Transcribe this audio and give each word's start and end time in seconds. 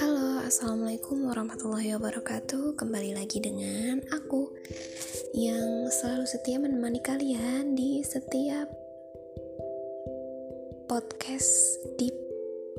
Halo, 0.00 0.40
assalamualaikum 0.48 1.28
warahmatullahi 1.28 1.92
wabarakatuh. 1.92 2.72
Kembali 2.80 3.12
lagi 3.12 3.44
dengan 3.44 4.00
aku 4.08 4.48
yang 5.36 5.92
selalu 5.92 6.24
setia 6.24 6.56
menemani 6.56 7.04
kalian 7.04 7.76
di 7.76 8.00
setiap 8.00 8.72
podcast 10.88 11.76
Deep 12.00 12.16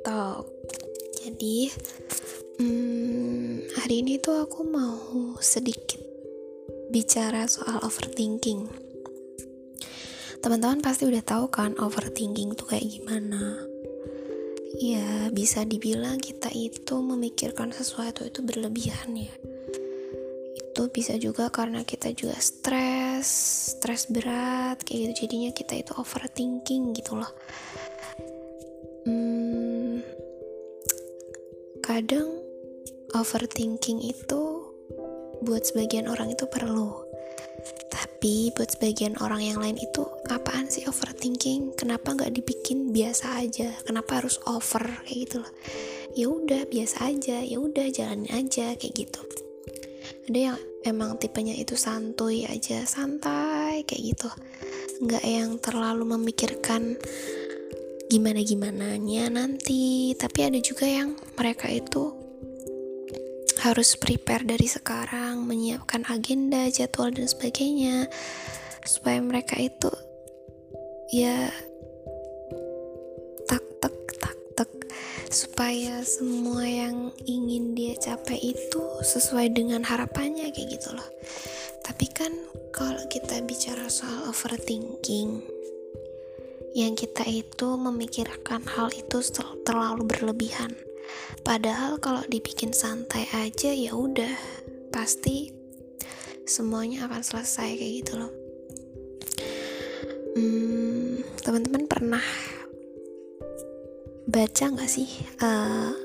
Talk. 0.02 0.50
Jadi, 1.21 1.70
hmm, 2.57 3.70
hari 3.78 4.02
ini 4.02 4.18
tuh 4.18 4.50
aku 4.50 4.66
mau 4.66 5.38
sedikit 5.46 6.02
bicara 6.89 7.46
soal 7.46 7.78
overthinking. 7.86 8.86
Teman-teman 10.39 10.79
pasti 10.79 11.04
udah 11.09 11.23
tahu 11.25 11.49
kan 11.49 11.73
overthinking 11.81 12.53
tuh 12.53 12.70
kayak 12.70 12.88
gimana. 12.88 13.66
Ya 14.77 15.34
bisa 15.34 15.66
dibilang 15.66 16.21
kita 16.21 16.53
itu 16.53 16.95
memikirkan 17.02 17.73
sesuatu 17.73 18.23
itu 18.23 18.45
berlebihan 18.45 19.17
ya. 19.17 19.34
Itu 20.55 20.93
bisa 20.93 21.17
juga 21.17 21.49
karena 21.49 21.81
kita 21.81 22.13
juga 22.13 22.38
stres 22.38 23.26
stres 23.76 24.07
berat 24.13 24.79
kayak 24.85 25.12
gitu. 25.12 25.26
Jadinya 25.26 25.52
kita 25.52 25.73
itu 25.81 25.91
overthinking 25.98 26.93
gitu 26.93 27.17
loh. 27.17 27.31
Hmm, 29.09 30.05
kadang 31.81 32.38
overthinking 33.17 34.04
itu 34.05 34.41
buat 35.41 35.63
sebagian 35.65 36.09
orang 36.09 36.34
itu 36.34 36.45
perlu. 36.49 37.05
Tapi 37.90 38.49
buat 38.57 38.73
sebagian 38.73 39.17
orang 39.21 39.45
yang 39.45 39.62
lain 39.62 39.77
itu 39.77 40.06
sih 40.77 40.86
overthinking? 40.86 41.73
Kenapa 41.73 42.13
nggak 42.13 42.38
dibikin 42.38 42.94
biasa 42.94 43.41
aja? 43.41 43.73
Kenapa 43.81 44.22
harus 44.22 44.38
over 44.45 44.85
kayak 45.02 45.18
gitu 45.26 45.35
loh? 45.41 45.51
Ya 46.13 46.29
udah 46.29 46.62
biasa 46.70 47.10
aja, 47.10 47.41
ya 47.41 47.57
udah 47.57 47.90
jalanin 47.90 48.29
aja 48.29 48.77
kayak 48.77 48.93
gitu. 48.93 49.21
Ada 50.29 50.40
yang 50.54 50.57
emang 50.85 51.18
tipenya 51.18 51.57
itu 51.57 51.74
santuy 51.74 52.46
aja, 52.46 52.85
santai 52.85 53.82
kayak 53.90 54.04
gitu. 54.13 54.29
Nggak 55.01 55.26
yang 55.26 55.57
terlalu 55.57 56.13
memikirkan 56.13 56.94
gimana 58.05 58.46
gimananya 58.46 59.34
nanti. 59.34 60.13
Tapi 60.13 60.40
ada 60.46 60.62
juga 60.62 60.85
yang 60.85 61.18
mereka 61.34 61.73
itu 61.73 62.13
harus 63.66 63.98
prepare 63.98 64.46
dari 64.46 64.69
sekarang, 64.69 65.41
menyiapkan 65.41 66.06
agenda, 66.06 66.69
jadwal 66.69 67.09
dan 67.09 67.25
sebagainya 67.25 68.06
supaya 68.85 69.19
mereka 69.19 69.57
itu 69.59 69.90
ya 71.13 71.52
tak 73.47 73.63
tak 73.80 73.96
tak 74.19 74.38
tak 74.56 74.72
supaya 75.31 76.03
semua 76.03 76.63
yang 76.63 77.12
ingin 77.28 77.75
dia 77.75 77.96
capai 78.00 78.40
itu 78.41 78.84
sesuai 79.03 79.56
dengan 79.56 79.84
harapannya 79.84 80.50
kayak 80.52 80.80
gitu 80.80 80.96
loh. 80.96 81.09
Tapi 81.84 82.08
kan 82.12 82.31
kalau 82.75 83.03
kita 83.08 83.40
bicara 83.47 83.88
soal 83.88 84.28
overthinking 84.28 85.44
yang 86.75 86.94
kita 86.94 87.24
itu 87.25 87.80
memikirkan 87.80 88.62
hal 88.68 88.91
itu 88.94 89.24
terlalu 89.66 90.03
berlebihan 90.06 90.75
Padahal 91.44 91.96
kalau 92.03 92.24
dibikin 92.28 92.75
santai 92.75 93.28
aja 93.31 93.72
ya 93.72 93.96
udah 93.96 94.35
pasti 94.91 95.52
semuanya 96.47 97.08
akan 97.08 97.24
selesai 97.24 97.69
kayak 97.80 97.94
gitu 98.03 98.13
loh. 98.19 98.31
Hmm, 100.35 100.87
teman-teman 101.47 101.88
pernah 101.88 102.25
baca 104.28 104.66
nggak 104.67 104.91
sih 104.91 105.07
uh, 105.40 105.95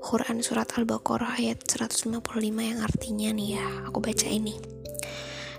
Quran 0.00 0.40
surat 0.40 0.72
Al-Baqarah 0.72 1.36
ayat 1.36 1.60
155 1.68 2.16
yang 2.40 2.80
artinya 2.80 3.28
nih 3.36 3.60
ya, 3.60 3.66
aku 3.84 4.00
baca 4.00 4.24
ini. 4.24 4.56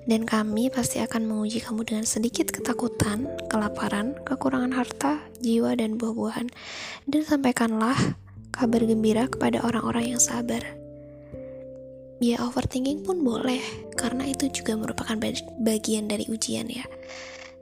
Dan 0.10 0.26
kami 0.26 0.74
pasti 0.74 0.98
akan 0.98 1.30
menguji 1.30 1.62
kamu 1.62 1.86
dengan 1.86 2.10
sedikit 2.10 2.50
ketakutan, 2.50 3.30
kelaparan, 3.46 4.18
kekurangan 4.26 4.74
harta, 4.74 5.22
jiwa, 5.38 5.78
dan 5.78 6.02
buah-buahan. 6.02 6.50
Dan 7.06 7.22
sampaikanlah 7.22 8.18
kabar 8.50 8.82
gembira 8.82 9.30
kepada 9.30 9.62
orang-orang 9.62 10.18
yang 10.18 10.22
sabar. 10.22 10.66
Ya 12.18 12.42
overthinking 12.42 13.06
pun 13.06 13.22
boleh, 13.22 13.62
karena 13.94 14.26
itu 14.26 14.50
juga 14.50 14.74
merupakan 14.74 15.22
bagian 15.62 16.10
dari 16.10 16.26
ujian 16.26 16.66
ya. 16.66 16.90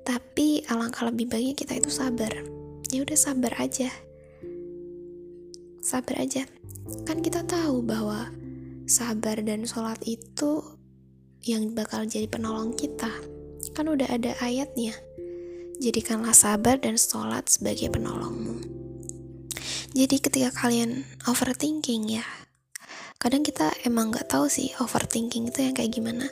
Tapi 0.10 0.66
alangkah 0.66 1.06
lebih 1.06 1.30
baiknya 1.30 1.54
kita 1.54 1.78
itu 1.78 1.94
sabar. 1.94 2.34
Ya 2.90 3.06
udah 3.06 3.14
sabar 3.14 3.54
aja. 3.62 3.94
Sabar 5.86 6.26
aja. 6.26 6.50
Kan 7.06 7.22
kita 7.22 7.46
tahu 7.46 7.86
bahwa 7.86 8.34
sabar 8.90 9.38
dan 9.46 9.70
sholat 9.70 10.02
itu 10.10 10.66
yang 11.46 11.78
bakal 11.78 12.10
jadi 12.10 12.26
penolong 12.26 12.74
kita. 12.74 13.14
Kan 13.78 13.86
udah 13.86 14.10
ada 14.10 14.34
ayatnya. 14.42 14.98
Jadikanlah 15.78 16.34
sabar 16.34 16.82
dan 16.82 16.98
sholat 16.98 17.46
sebagai 17.46 17.94
penolongmu. 17.94 18.66
Jadi 19.94 20.18
ketika 20.26 20.50
kalian 20.66 21.06
overthinking 21.30 22.18
ya, 22.18 22.26
kadang 23.22 23.46
kita 23.46 23.70
emang 23.86 24.10
nggak 24.10 24.26
tahu 24.26 24.50
sih 24.50 24.74
overthinking 24.82 25.54
itu 25.54 25.70
yang 25.70 25.78
kayak 25.78 25.94
gimana. 25.94 26.26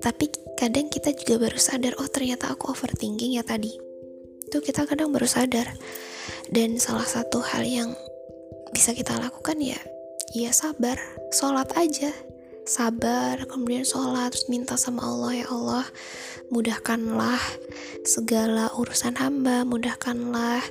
Tapi 0.00 0.32
kadang 0.56 0.88
kita 0.88 1.12
juga 1.12 1.48
baru 1.48 1.60
sadar, 1.60 1.96
oh 2.00 2.08
ternyata 2.08 2.52
aku 2.52 2.72
overthinking 2.72 3.36
ya 3.36 3.44
tadi. 3.44 3.76
Itu 4.48 4.64
kita 4.64 4.88
kadang 4.88 5.12
baru 5.12 5.28
sadar. 5.28 5.76
Dan 6.50 6.80
salah 6.80 7.06
satu 7.06 7.44
hal 7.44 7.62
yang 7.62 7.92
bisa 8.74 8.96
kita 8.96 9.16
lakukan 9.20 9.60
ya, 9.60 9.78
ya 10.32 10.50
sabar, 10.50 10.96
sholat 11.30 11.70
aja 11.76 12.10
sabar, 12.70 13.34
kemudian 13.50 13.82
sholat, 13.82 14.30
terus 14.30 14.46
minta 14.46 14.78
sama 14.78 15.02
Allah 15.02 15.42
ya 15.42 15.46
Allah, 15.50 15.86
mudahkanlah 16.54 17.42
segala 18.06 18.70
urusan 18.78 19.18
hamba, 19.18 19.66
mudahkanlah 19.66 20.62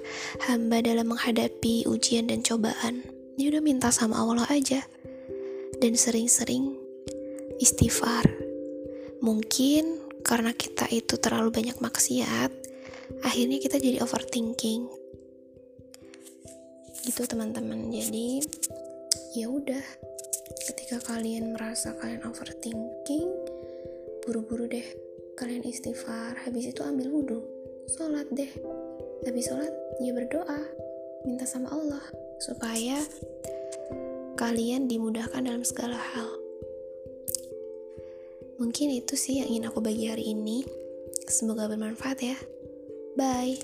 hamba 0.48 0.78
dalam 0.80 1.12
menghadapi 1.12 1.84
ujian 1.92 2.32
dan 2.32 2.40
cobaan. 2.40 3.04
Ini 3.36 3.52
udah 3.56 3.62
minta 3.64 3.92
sama 3.92 4.20
Allah 4.20 4.48
aja. 4.48 4.80
Dan 5.80 5.96
sering-sering 5.96 6.76
istighfar. 7.60 8.49
Mungkin 9.20 10.00
karena 10.24 10.56
kita 10.56 10.88
itu 10.92 11.20
terlalu 11.20 11.52
banyak 11.52 11.78
maksiat, 11.84 12.52
akhirnya 13.24 13.58
kita 13.60 13.76
jadi 13.76 14.00
overthinking. 14.04 14.88
Gitu 17.04 17.22
teman-teman. 17.28 17.92
Jadi 17.92 18.44
ya 19.36 19.52
udah. 19.52 19.84
Ketika 20.70 21.02
kalian 21.02 21.58
merasa 21.58 21.98
kalian 21.98 22.24
overthinking 22.28 23.28
buru-buru 24.24 24.70
deh. 24.70 24.86
Kalian 25.36 25.64
istighfar. 25.66 26.36
Habis 26.46 26.72
itu 26.76 26.82
ambil 26.84 27.10
wudhu. 27.10 27.40
Sholat 27.96 28.28
deh. 28.32 28.52
Habis 29.26 29.50
sholat 29.50 29.72
ya 30.04 30.12
berdoa. 30.14 30.62
Minta 31.28 31.44
sama 31.44 31.68
Allah 31.76 32.04
supaya 32.40 33.04
kalian 34.40 34.88
dimudahkan 34.88 35.44
dalam 35.44 35.68
segala 35.68 36.00
hal 36.00 36.32
Mungkin 38.60 38.92
itu 38.92 39.16
sih 39.16 39.40
yang 39.40 39.48
ingin 39.50 39.72
aku 39.72 39.80
bagi 39.80 40.12
hari 40.12 40.36
ini. 40.36 40.68
Semoga 41.32 41.72
bermanfaat 41.72 42.20
ya. 42.20 42.38
Bye. 43.16 43.58